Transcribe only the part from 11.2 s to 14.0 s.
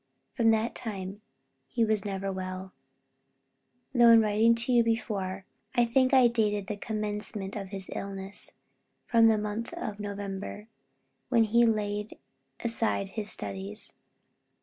when he laid aside his studies.